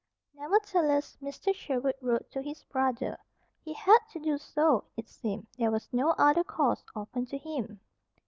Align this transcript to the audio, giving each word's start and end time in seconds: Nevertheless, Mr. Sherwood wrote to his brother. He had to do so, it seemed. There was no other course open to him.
Nevertheless, 0.33 1.15
Mr. 1.21 1.53
Sherwood 1.53 1.93
wrote 2.01 2.27
to 2.31 2.41
his 2.41 2.63
brother. 2.63 3.19
He 3.63 3.73
had 3.73 3.99
to 4.13 4.19
do 4.19 4.39
so, 4.39 4.85
it 4.97 5.07
seemed. 5.07 5.45
There 5.59 5.69
was 5.69 5.89
no 5.93 6.15
other 6.17 6.43
course 6.43 6.83
open 6.95 7.27
to 7.27 7.37
him. 7.37 7.79